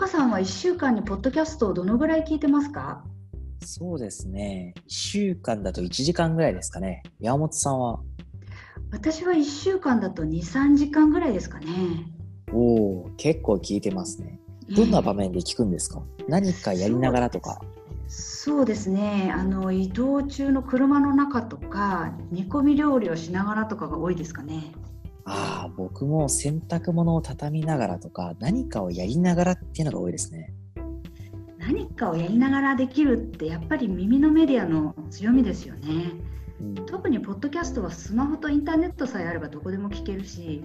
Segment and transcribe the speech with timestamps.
[0.00, 3.04] 岡さんは1週間にポッドキャストをどのぐらい聞いてますか？
[3.62, 4.72] そうですね。
[4.78, 7.02] 1週間だと1時間ぐらいですかね。
[7.20, 8.00] 山本さんは？
[8.92, 11.66] 私は1週間だと2、3時間ぐらいですかね。
[12.50, 14.40] おお、結構聞いてますね。
[14.74, 17.60] どんな場面で聞くんですか、何かやりながらとか？
[18.08, 24.72] そうですねあの移動中の車の中とか煮込み料理をしながらとかが多いですかね。
[25.24, 30.52] ああ、僕も洗濯物を畳みながらとか、何かをやりながらっていうのが多いですね。
[31.58, 36.12] 何かをやりながらできるってやっぱり耳のメディアの強みですよね。
[36.60, 40.62] うん、特にポッドキャストはスマホとインターネットさえあればどこでも聞けるし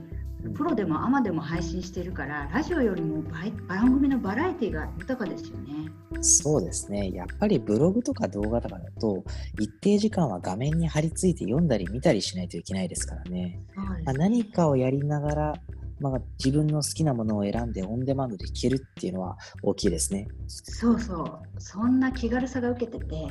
[0.54, 3.24] プロでもアマでも配信しているからラジオよりも
[3.68, 5.92] 番組のバラエティが豊かですよね。
[6.22, 7.12] そうですね。
[7.12, 9.24] やっぱりブログとか動画とかだと
[9.60, 13.60] 一定時間は画面に貼り付いて読んだり見たりしないといけないですからね。
[13.76, 15.54] まあ、何かをやりながら
[16.00, 20.28] まあ、自分の好きなものを選んでオンデマンドで聴けるっていうのは大きいですね。
[20.48, 21.62] そうそう。
[21.62, 23.28] そんな気軽さが受けてて、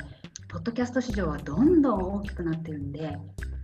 [0.47, 3.17] ポッドキャスト市場はどんどん大きくなってるんで、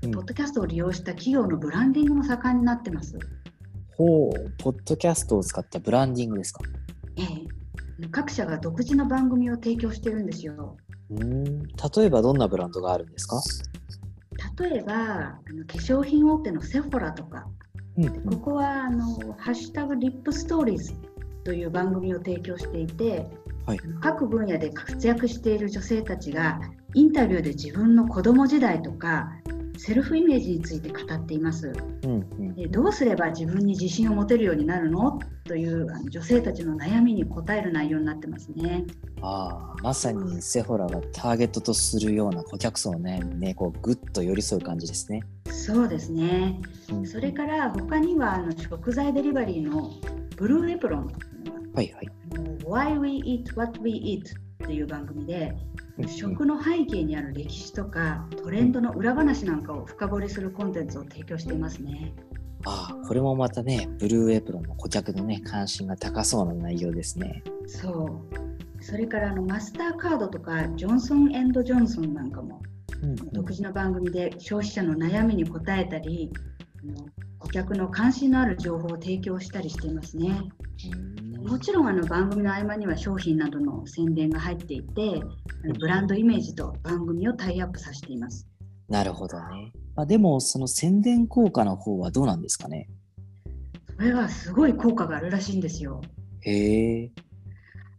[0.03, 3.17] うん、ポッドキャストを利用した企業のブランディングも盛んになってます。
[3.97, 6.63] ほう、ポッドキャストを使ったブランディングですか？
[7.17, 8.07] ええ。
[8.09, 10.77] 各社が独自の番組を提供してるんですよ。
[11.11, 11.63] うん。
[11.63, 13.41] 例えばどんなブランドがあるんですか？
[14.57, 17.45] 例えばあの化粧品大手のセフォラとか、
[17.97, 19.05] うんうん、ここはあの
[19.37, 20.93] 「ハッシュタグリップストーリーズ」
[21.43, 23.27] という番組を提供していて、
[23.65, 26.59] はい、各分野で活躍している女性たちが
[26.95, 29.31] インタビューで自分の子供時代とか
[29.83, 35.19] セルフイメージについて語っています、うんうん、でどうすれば自分に自信を持てるようになるの？
[35.45, 38.85] というあの女性たちの悩みに答える内容になってますね。
[39.23, 45.23] ああまさにセフォラがターゲットとするような顧客層ねねこうぐっと寄り添う感じですね。
[45.49, 49.91] そうですね、うん、それから他にはあの食材デリバリーの
[50.35, 51.11] ブルーエプロン。
[51.73, 52.09] はいはい。
[52.63, 54.35] Why We Eat What We Eat
[54.71, 55.53] という番組で
[56.07, 62.13] 食の背景にある歴史とかトレンドの裏話なんかを深掘りするコンテンツを提供していますね。
[62.63, 67.43] ああ、これもまたね、ブルーエプロンの顧客のね、関心が高そうな内容ですね。
[67.67, 68.23] そ
[68.79, 68.81] う。
[68.81, 72.61] それからあのマスターカードとかジョンソンジョンソンなんかも、
[73.03, 76.31] うんうん、独自の番組で消費者の悩みに答えたり、
[77.39, 80.31] 顧客の関心のある情報を提供したりしていますね。
[81.43, 85.21] もちろんあの番組の合間には商品などの宣伝が入っていて、
[85.79, 88.47] ブランドイメージと番組をタイアップさせています。
[88.87, 89.71] なるほどね。
[89.95, 92.87] あでも、その宣伝効果の方はどうなんですかね？
[93.97, 96.01] それはすごい効果があるらしいんですよ。
[96.41, 97.11] へえ。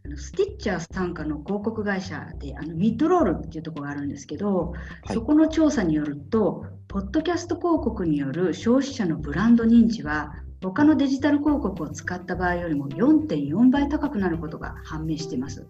[0.05, 4.71] あのスティッチャー傘下の広告会社であのミッドロールっていうところがあるんですけど、
[5.05, 10.33] はい、そこの調査によるとポッドキャスト広告による消費者のブランド認知は
[10.71, 15.67] 他のデジタル広告を使った場合よりも4.4倍高くなることが判明しています。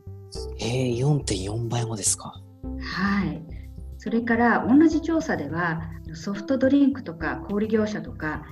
[0.60, 2.34] えー、4.4倍もですか？
[2.80, 3.42] はい。
[3.98, 5.82] それから同じ調査では
[6.14, 8.44] ソフトドリンクとか小売業者とか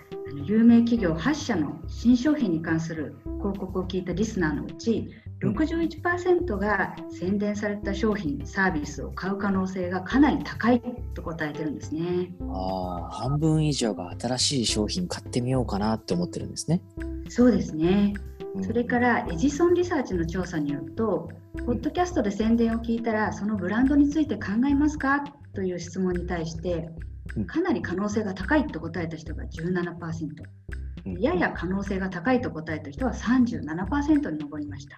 [0.46, 5.09] 有名企業8社の新商品に関する広告を聞いたリスナーのうち
[5.44, 10.81] 61%が宣伝された商品サービスを買う可能性がかなり高い
[11.13, 12.31] と答えてるんですね。
[12.50, 16.81] ああ半分以上が新しい商品買ってみようかなって思ってるんですね。
[17.29, 18.13] そうですね、
[18.62, 21.29] それからエジソンリサーチの調査によると
[21.66, 25.23] ポッドキャストで宣伝を聞いたらそのブランドについて考えますか？
[25.53, 26.90] という質問に対して
[27.47, 30.29] かなり可能性が高いと答えた人が17%、
[31.19, 34.97] やや可能性が高いと答えた人は37%に上りました。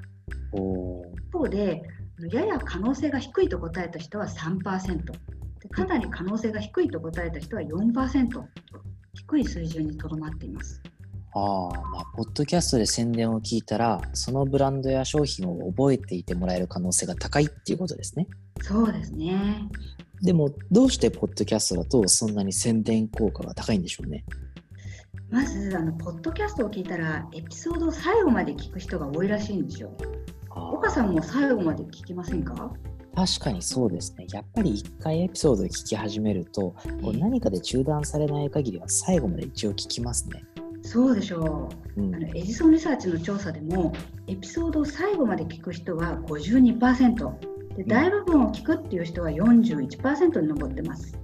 [0.53, 1.83] 一方で、
[2.31, 8.45] やや可能性が低いと答えた人は3%、でかなり可能性が低いと答えた人は4%と
[9.13, 10.81] 低い水準にとどまっています。
[11.35, 11.39] あ
[11.91, 18.27] まあ、ポッドキャストで宣伝を聞いたら、そのブランドや商品を覚えていてもらえる可能性が高いっていうことですね。
[18.61, 19.67] そうですね。
[20.21, 24.23] でも、どうしてポッドキャストだとそんなに宣伝効果が高いんでしょうね？
[25.33, 29.91] まず、あのポッドキャストを聞いたら、エピソードを最後まで聞く人が多いらしいんですよ。
[30.51, 32.71] 岡さんも最後まで聞きませんか？
[33.15, 34.27] 確かにそうですね。
[34.31, 40.43] やっぱり一回エピソードを聞き始めると、こう何かで中断されない限りは最後まで一応聞きますね。
[40.83, 41.67] そうでしょ
[41.97, 43.91] う、うん、あのエジソンリサーチの調査でも
[44.27, 47.75] エピソードを最後まで聞く人は52%。
[47.75, 51.17] で大部分を聞くっていう人は41%に上ってます。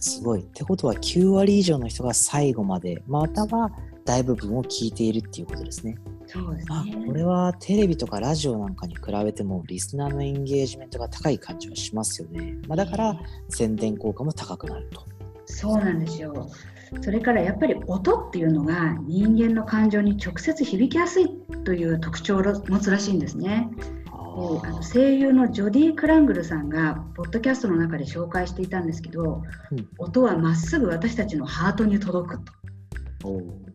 [0.00, 0.40] あすごい。
[0.40, 3.70] ってことは9割以上の人が最後までまたは
[4.04, 5.96] 大部分を聞いているっていうことですね。
[6.26, 12.56] そうですねあこれはテレビとかラジオなんかに比べてもリスナーのエンゲージメントが高い感じはしますよね。
[12.68, 15.04] まあ、だから宣伝効果も高くなると。
[15.46, 16.48] そうなんですよ。
[17.00, 21.28] それからやっぱり音っていうのが人間の感情に直接響きやすい
[21.64, 23.68] という特徴を持つらしいんですね。
[24.64, 32.52] あの声優のジョディ・クラングルさんがポッドキャストの中で紹介していたんですけど、うん、音はまっすぐ私たちのハートに届くと。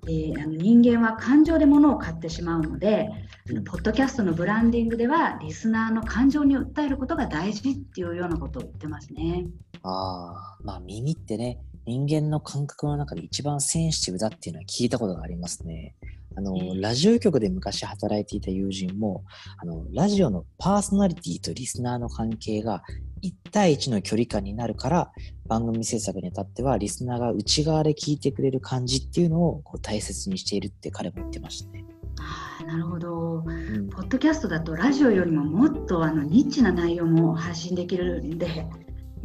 [0.07, 3.09] えー、あの人間は感情で物を買ってしまうので、
[3.47, 9.45] うん、ポッドキャストのブランディングではリスナーの感情に訴えることが大事っていうようなことを言ってますね。
[9.83, 15.95] あまあ耳ってね人間の感覚の中で一番センシティブだっていうのは聞いたことがありますね。
[16.37, 19.23] あの、ラジオ局で昔働いていた友人も、
[19.57, 22.83] あの、ラジオのパーソナリティとリスナーの関係が
[23.23, 25.11] 1対1の距離感になるから、
[25.47, 31.85] 番組制作にあたってはリスナーが内側で聞いてくれる感じっていうのをこう大切にしているって彼も言ってましたね。
[32.17, 38.65] あなるほど、うん、ポッドキャストだとラジオよりももっとあのニッチな内容も発信できるんで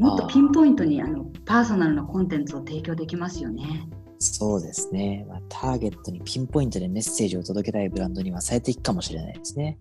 [0.01, 3.87] もっとピンポイントにあのパーソナルなコンテンツを提供できますよね。
[4.19, 9.79] そうですね、まあ、ターゲットにピンポイントでメッセージを届けたいブランドには最適かもしれないですね。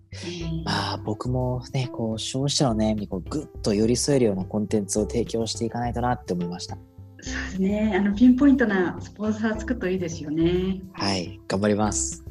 [0.64, 6.76] まあ僕もね、こう消費者の悩みにこうぐっと寄り添えるようなコンテンツを提供していかないとなって思いました。
[7.22, 10.80] そうですね、あのピンポイントなスポンサー作るといいですよね。
[10.92, 12.24] はい、頑張ります。